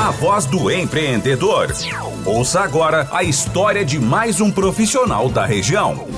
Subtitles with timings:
[0.00, 1.70] a voz do empreendedor.
[2.24, 6.08] Ouça agora a história de mais um profissional da região.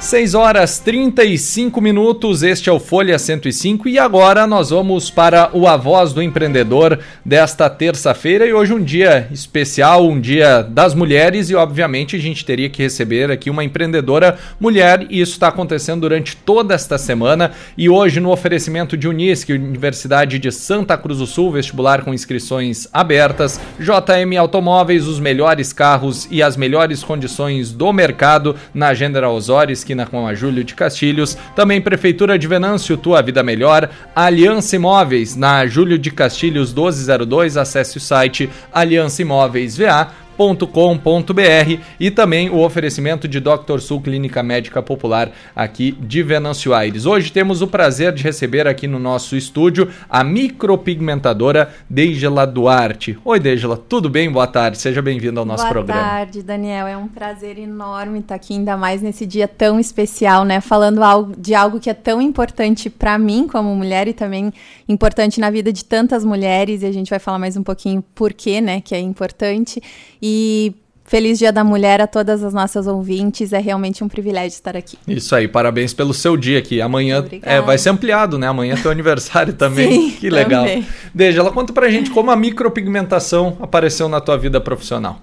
[0.00, 5.68] 6 horas 35 minutos, este é o Folha 105 e agora nós vamos para o
[5.68, 11.50] A Voz do Empreendedor desta terça-feira e hoje um dia especial, um dia das mulheres
[11.50, 16.00] e obviamente a gente teria que receber aqui uma empreendedora mulher e isso está acontecendo
[16.00, 21.26] durante toda esta semana e hoje no oferecimento de Unisc, Universidade de Santa Cruz do
[21.26, 27.92] Sul, vestibular com inscrições abertas, JM Automóveis, os melhores carros e as melhores condições do
[27.92, 31.36] mercado na General Osório, esquina com a Júlio de Castilhos.
[31.54, 33.90] Também Prefeitura de Venâncio, Tua Vida Melhor.
[34.14, 37.56] Aliança Imóveis, na Júlio de Castilhos 1202.
[37.56, 43.78] Acesse o site Aliança Imóveis VA com.br e também o oferecimento de Dr.
[43.78, 47.04] Sul Clínica Médica Popular aqui de Venâncio Aires.
[47.04, 53.18] Hoje temos o prazer de receber aqui no nosso estúdio a micropigmentadora Deigela Duarte.
[53.22, 54.32] Oi, Deigela, tudo bem?
[54.32, 56.00] Boa tarde, seja bem-vindo ao nosso Boa programa.
[56.00, 56.86] Boa tarde, Daniel.
[56.86, 60.62] É um prazer enorme estar aqui, ainda mais nesse dia tão especial, né?
[60.62, 61.02] Falando
[61.36, 64.50] de algo que é tão importante para mim como mulher e também
[64.88, 66.80] importante na vida de tantas mulheres.
[66.80, 68.80] E a gente vai falar mais um pouquinho por quê, né?
[68.80, 69.82] Que é importante.
[70.22, 73.52] E e Feliz Dia da Mulher a todas as nossas ouvintes.
[73.52, 74.96] É realmente um privilégio estar aqui.
[75.08, 76.80] Isso aí, parabéns pelo seu dia aqui.
[76.80, 78.46] Amanhã é, vai ser ampliado, né?
[78.46, 79.90] Amanhã é teu aniversário também.
[79.90, 80.64] Sim, que legal.
[80.64, 80.86] Também.
[81.12, 85.18] Deja, ela conta pra gente como a micropigmentação apareceu na tua vida profissional.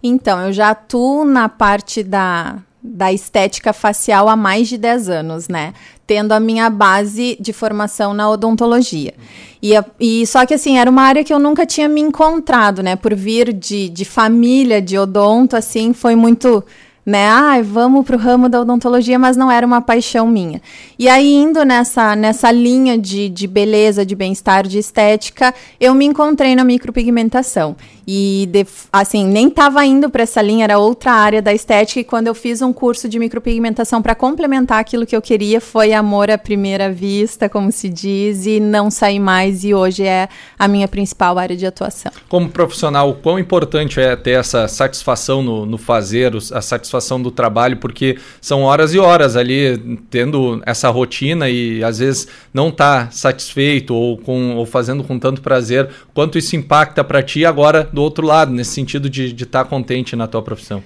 [0.00, 5.48] Então, eu já atuo na parte da, da estética facial há mais de 10 anos,
[5.48, 5.74] né?
[6.06, 9.14] Tendo a minha base de formação na odontologia.
[9.60, 12.94] E, e só que assim, era uma área que eu nunca tinha me encontrado, né?
[12.94, 16.64] Por vir de, de família de odonto, assim, foi muito
[17.06, 17.28] né?
[17.28, 20.60] Ah, vamos para o ramo da odontologia, mas não era uma paixão minha.
[20.98, 26.04] E aí, indo nessa, nessa linha de, de beleza, de bem-estar, de estética, eu me
[26.04, 27.76] encontrei na micropigmentação.
[28.08, 32.00] E, de, assim, nem estava indo para essa linha, era outra área da estética.
[32.00, 35.92] E quando eu fiz um curso de micropigmentação para complementar aquilo que eu queria, foi
[35.92, 39.62] amor à primeira vista, como se diz, e não saí mais.
[39.62, 40.28] E hoje é
[40.58, 42.10] a minha principal área de atuação.
[42.28, 47.30] Como profissional, quão importante é ter essa satisfação no, no fazer, a satisfação satisfação do
[47.30, 53.08] trabalho, porque são horas e horas ali tendo essa rotina e às vezes não tá
[53.10, 58.02] satisfeito ou, com, ou fazendo com tanto prazer, quanto isso impacta para ti agora do
[58.02, 60.82] outro lado, nesse sentido de estar tá contente na tua profissão.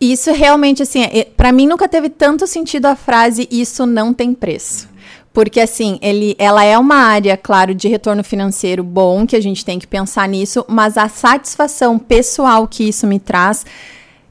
[0.00, 4.32] Isso realmente, assim, é, para mim nunca teve tanto sentido a frase isso não tem
[4.32, 4.88] preço.
[5.32, 9.64] Porque, assim, ele, ela é uma área, claro, de retorno financeiro bom, que a gente
[9.64, 13.64] tem que pensar nisso, mas a satisfação pessoal que isso me traz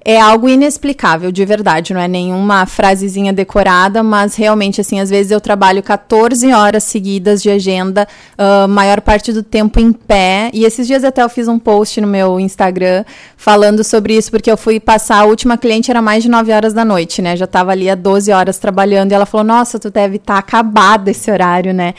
[0.04, 1.94] é algo inexplicável, de verdade.
[1.94, 7.42] Não é nenhuma frasezinha decorada, mas realmente, assim, às vezes eu trabalho 14 horas seguidas
[7.42, 8.08] de agenda,
[8.38, 10.50] uh, maior parte do tempo em pé.
[10.54, 13.04] E esses dias até eu fiz um post no meu Instagram
[13.36, 16.74] falando sobre isso, porque eu fui passar, a última cliente era mais de 9 horas
[16.74, 17.36] da noite, né?
[17.36, 19.12] Já estava ali há 12 horas trabalhando.
[19.12, 21.94] E ela falou: Nossa, tu deve estar tá acabada esse horário, né?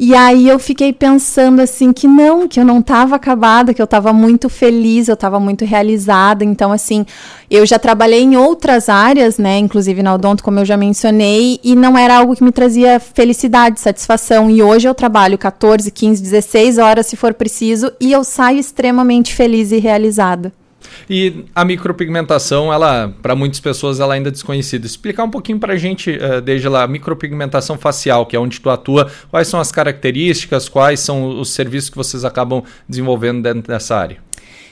[0.00, 3.84] E aí eu fiquei pensando assim que não, que eu não estava acabada, que eu
[3.84, 6.44] estava muito feliz, eu estava muito realizada.
[6.44, 7.04] Então assim,
[7.50, 11.74] eu já trabalhei em outras áreas, né, inclusive na odonto, como eu já mencionei, e
[11.74, 14.48] não era algo que me trazia felicidade, satisfação.
[14.48, 19.34] E hoje eu trabalho 14, 15, 16 horas se for preciso e eu saio extremamente
[19.34, 20.52] feliz e realizada.
[21.08, 24.86] E a micropigmentação, ela, para muitas pessoas, ela ainda é desconhecida.
[24.86, 28.70] Explicar um pouquinho para a gente, uh, desde lá, micropigmentação facial, que é onde tu
[28.70, 33.96] atua, quais são as características, quais são os serviços que vocês acabam desenvolvendo dentro dessa
[33.96, 34.27] área?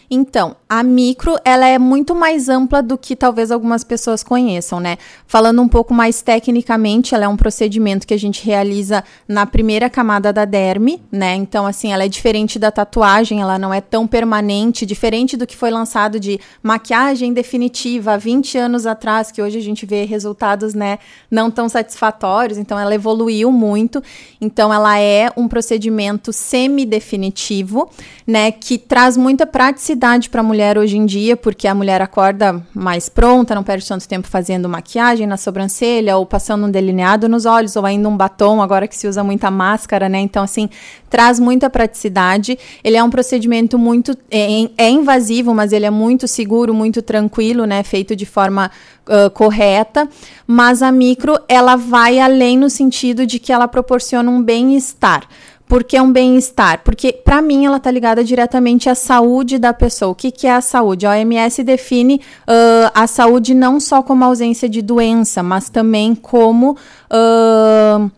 [0.09, 4.99] Então, a micro, ela é muito mais ampla do que talvez algumas pessoas conheçam, né?
[5.27, 9.91] Falando um pouco mais tecnicamente, ela é um procedimento que a gente realiza na primeira
[9.91, 11.35] camada da derme, né?
[11.35, 15.57] Então, assim, ela é diferente da tatuagem, ela não é tão permanente, diferente do que
[15.57, 20.73] foi lançado de maquiagem definitiva há 20 anos atrás, que hoje a gente vê resultados,
[20.73, 22.59] né, não tão satisfatórios.
[22.59, 24.01] Então, ela evoluiu muito.
[24.41, 27.91] Então, ela é um procedimento semi-definitivo,
[28.25, 32.03] né, que traz muita praticidade necessidade para a mulher hoje em dia, porque a mulher
[32.03, 37.29] acorda mais pronta, não perde tanto tempo fazendo maquiagem na sobrancelha, ou passando um delineado
[37.29, 40.19] nos olhos, ou ainda um batom, agora que se usa muita máscara, né?
[40.19, 40.69] Então, assim,
[41.09, 42.59] traz muita praticidade.
[42.85, 44.17] Ele é um procedimento muito.
[44.31, 47.83] É, é invasivo, mas ele é muito seguro, muito tranquilo, né?
[47.83, 48.71] Feito de forma
[49.07, 50.09] uh, correta.
[50.47, 55.27] Mas a micro, ela vai além no sentido de que ela proporciona um bem-estar.
[55.67, 56.83] Porque é um bem-estar?
[56.85, 60.13] Porque, para mim, ela está ligada diretamente à saúde da pessoa.
[60.13, 61.07] O que, que é a saúde?
[61.07, 66.77] A OMS define uh, a saúde não só como ausência de doença, mas também como.
[67.11, 68.11] Uh,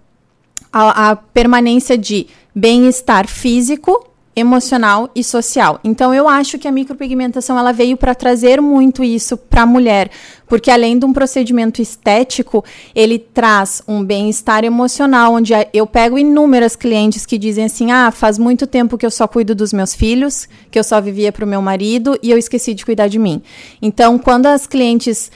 [0.73, 4.08] a, a permanência de bem-estar físico,
[4.39, 5.81] emocional e social.
[5.83, 10.11] Então eu acho que a micropigmentação ela veio para trazer muito isso para a mulher,
[10.47, 12.65] porque além de um procedimento estético,
[12.95, 18.39] ele traz um bem-estar emocional, onde eu pego inúmeras clientes que dizem assim: "Ah, faz
[18.39, 21.49] muito tempo que eu só cuido dos meus filhos, que eu só vivia para o
[21.49, 23.43] meu marido e eu esqueci de cuidar de mim".
[23.83, 25.31] Então, quando as clientes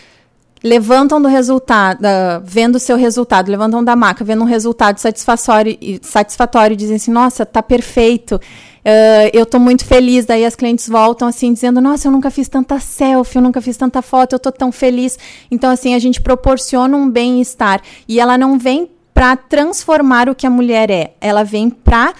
[0.62, 5.76] levantam do resultado, uh, vendo o seu resultado, levantam da maca, vendo um resultado satisfatório,
[6.02, 8.40] satisfatório e dizem assim, nossa, tá perfeito,
[8.84, 10.24] uh, eu tô muito feliz.
[10.24, 13.76] Daí as clientes voltam assim, dizendo, nossa, eu nunca fiz tanta selfie, eu nunca fiz
[13.76, 15.18] tanta foto, eu tô tão feliz.
[15.50, 17.80] Então, assim, a gente proporciona um bem-estar.
[18.08, 22.14] E ela não vem para transformar o que a mulher é, ela vem para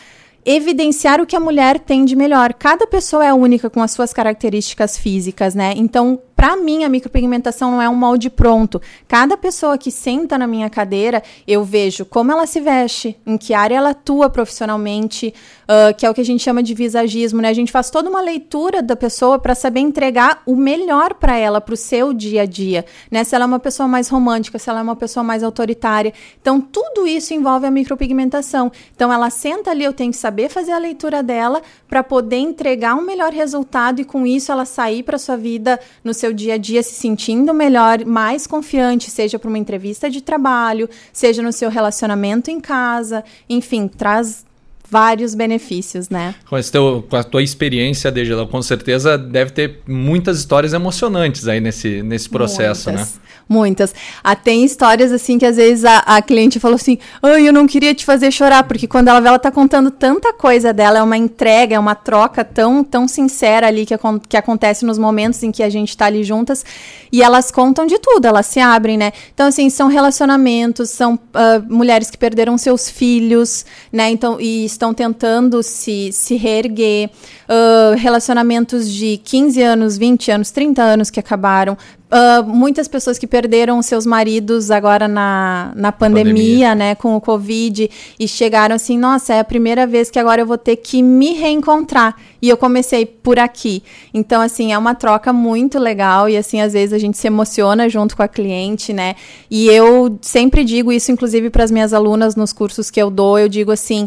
[0.44, 2.52] evidenciar o que a mulher tem de melhor.
[2.52, 5.72] Cada pessoa é única com as suas características físicas, né?
[5.76, 8.82] Então, para mim, a micropigmentação não é um molde pronto.
[9.06, 13.54] Cada pessoa que senta na minha cadeira, eu vejo como ela se veste, em que
[13.54, 17.48] área ela atua profissionalmente, uh, que é o que a gente chama de visagismo, né?
[17.48, 21.60] A gente faz toda uma leitura da pessoa para saber entregar o melhor para ela,
[21.60, 23.22] para o seu dia a dia, né?
[23.22, 26.12] Se ela é uma pessoa mais romântica, se ela é uma pessoa mais autoritária.
[26.40, 28.72] Então, tudo isso envolve a micropigmentação.
[28.92, 32.96] Então, ela senta ali, eu tenho que saber fazer a leitura dela para poder entregar
[32.96, 36.58] um melhor resultado e com isso ela sair para sua vida no seu dia a
[36.58, 41.70] dia se sentindo melhor, mais confiante, seja para uma entrevista de trabalho, seja no seu
[41.70, 44.44] relacionamento em casa, enfim, traz
[44.92, 46.34] vários benefícios, né?
[46.46, 51.62] Com, teu, com a tua experiência, Dejela, com certeza deve ter muitas histórias emocionantes aí
[51.62, 52.96] nesse, nesse processo, né?
[52.98, 53.14] Muitas.
[53.14, 53.22] né?
[53.48, 53.94] Muitas.
[54.22, 57.66] Ah, tem histórias assim que às vezes a, a cliente falou assim: Ai, eu não
[57.66, 61.02] queria te fazer chorar, porque quando ela vê, ela tá contando tanta coisa dela, é
[61.02, 63.94] uma entrega, é uma troca tão, tão sincera ali que,
[64.28, 66.64] que acontece nos momentos em que a gente tá ali juntas.
[67.10, 69.12] E elas contam de tudo, elas se abrem, né?
[69.34, 74.10] Então, assim, são relacionamentos, são uh, mulheres que perderam seus filhos, né?
[74.10, 77.10] Então, e estão tentando se, se reerguer.
[77.48, 81.76] Uh, relacionamentos de 15 anos, 20 anos, 30 anos que acabaram,
[82.12, 87.20] Uh, muitas pessoas que perderam seus maridos agora na, na pandemia, pandemia, né, com o
[87.22, 87.88] Covid,
[88.20, 91.32] e chegaram assim, nossa, é a primeira vez que agora eu vou ter que me
[91.32, 92.14] reencontrar.
[92.42, 93.82] E eu comecei por aqui.
[94.12, 97.88] Então, assim, é uma troca muito legal e, assim, às vezes a gente se emociona
[97.88, 99.16] junto com a cliente, né?
[99.50, 103.38] E eu sempre digo isso, inclusive, para as minhas alunas nos cursos que eu dou,
[103.38, 104.06] eu digo assim,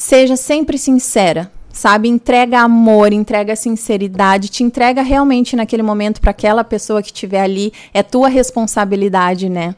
[0.00, 2.08] seja sempre sincera sabe?
[2.08, 7.72] Entrega amor, entrega sinceridade, te entrega realmente naquele momento para aquela pessoa que estiver ali.
[7.94, 9.74] É tua responsabilidade, né?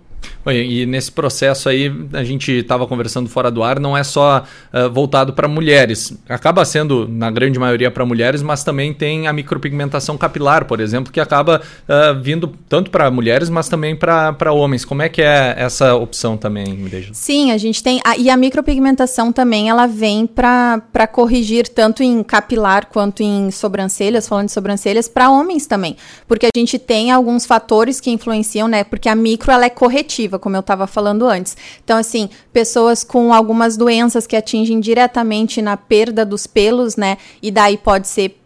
[0.47, 4.43] E nesse processo aí, a gente estava conversando fora do ar, não é só
[4.73, 6.17] uh, voltado para mulheres.
[6.29, 11.13] Acaba sendo, na grande maioria, para mulheres, mas também tem a micropigmentação capilar, por exemplo,
[11.13, 14.85] que acaba uh, vindo tanto para mulheres, mas também para homens.
[14.85, 17.11] Como é que é essa opção também, Mireja?
[17.13, 18.01] Sim, a gente tem.
[18.05, 24.27] A, e a micropigmentação também, ela vem para corrigir tanto em capilar quanto em sobrancelhas,
[24.27, 25.97] falando de sobrancelhas, para homens também.
[26.27, 28.83] Porque a gente tem alguns fatores que influenciam, né?
[28.83, 31.57] Porque a micro, ela é corretiva como eu estava falando antes.
[31.83, 37.17] Então, assim, pessoas com algumas doenças que atingem diretamente na perda dos pelos, né?
[37.43, 38.42] E daí pode ser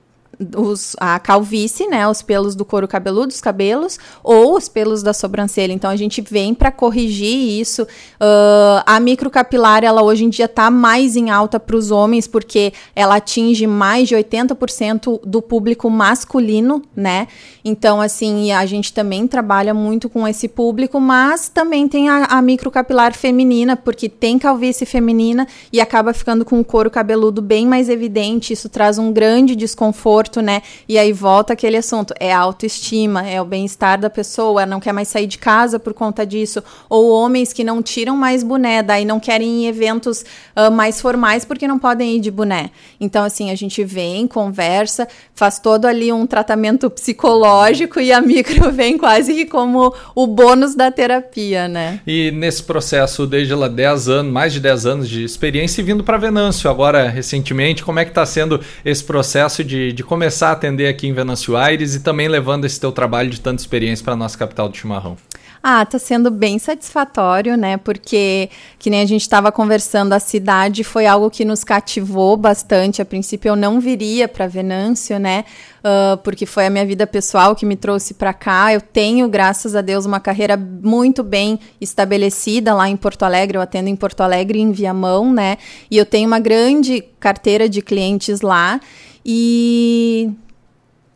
[0.56, 5.12] os, a calvície, né, os pelos do couro cabeludo, os cabelos, ou os pelos da
[5.12, 5.72] sobrancelha.
[5.72, 7.82] Então a gente vem para corrigir isso.
[7.82, 12.72] Uh, a microcapilar, ela hoje em dia está mais em alta para os homens, porque
[12.94, 17.28] ela atinge mais de 80% do público masculino, né?
[17.64, 22.42] Então, assim, a gente também trabalha muito com esse público, mas também tem a, a
[22.42, 27.88] microcapilar feminina, porque tem calvície feminina e acaba ficando com o couro cabeludo bem mais
[27.88, 28.52] evidente.
[28.52, 30.62] Isso traz um grande desconforto conforto, né?
[30.88, 34.92] E aí volta aquele assunto, é a autoestima, é o bem-estar da pessoa, não quer
[34.92, 39.04] mais sair de casa por conta disso, ou homens que não tiram mais boné, daí
[39.04, 40.24] não querem ir em eventos
[40.56, 42.70] uh, mais formais porque não podem ir de boné.
[43.00, 48.70] Então, assim, a gente vem, conversa, faz todo ali um tratamento psicológico e a micro
[48.72, 52.00] vem quase que como o bônus da terapia, né?
[52.06, 56.02] E nesse processo, desde lá 10 anos, mais de 10 anos de experiência e vindo
[56.02, 60.52] para Venâncio agora recentemente, como é que está sendo esse processo de, de começar a
[60.52, 64.14] atender aqui em Venâncio Aires e também levando esse teu trabalho de tanta experiência para
[64.14, 65.14] a nossa capital do chimarrão?
[65.62, 67.76] Ah, tá sendo bem satisfatório, né?
[67.76, 73.02] Porque, que nem a gente estava conversando, a cidade foi algo que nos cativou bastante.
[73.02, 75.44] A princípio, eu não viria para Venâncio, né?
[75.80, 78.72] Uh, porque foi a minha vida pessoal que me trouxe para cá.
[78.72, 83.58] Eu tenho, graças a Deus, uma carreira muito bem estabelecida lá em Porto Alegre.
[83.58, 85.58] Eu atendo em Porto Alegre, em Viamão, né?
[85.90, 88.80] E eu tenho uma grande carteira de clientes lá.
[89.28, 90.30] E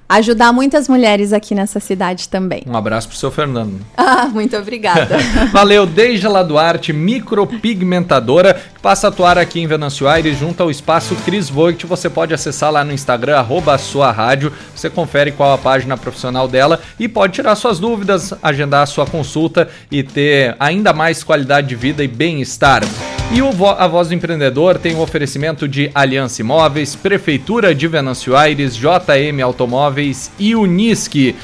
[0.07, 2.63] ajudar muitas mulheres aqui nessa cidade também.
[2.65, 3.79] Um abraço pro seu Fernando.
[4.07, 5.17] Ah, muito obrigada.
[5.51, 11.15] Valeu, Deijala Duarte, micropigmentadora, que passa a atuar aqui em Venâncio Aires, junto ao espaço
[11.25, 11.85] Cris Voigt.
[11.85, 14.53] Você pode acessar lá no Instagram, arroba sua rádio.
[14.75, 19.07] Você confere qual a página profissional dela e pode tirar suas dúvidas, agendar a sua
[19.07, 22.83] consulta e ter ainda mais qualidade de vida e bem-estar.
[23.33, 27.87] E o A Voz do Empreendedor tem o um oferecimento de Aliança Imóveis, Prefeitura de
[27.87, 31.35] Venâncio Aires, JM Automóveis e Unisque.